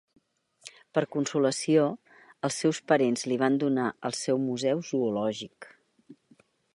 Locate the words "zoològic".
4.91-5.69